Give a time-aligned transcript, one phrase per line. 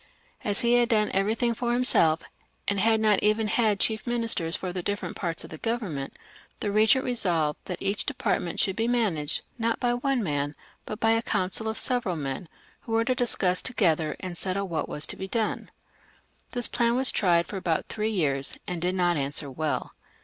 [0.43, 2.23] As he had done every thing for himself,
[2.67, 6.17] and had not even had chief ministers for the different parts of the Government,
[6.59, 10.55] the regent resolved that each different part should be managed not by one man,
[10.87, 14.67] but by a coimcil of several men, who were to discuss to gether and settle
[14.67, 15.69] whg t was to be done.
[16.53, 19.91] This plan was tried for about three years, and did not answer well.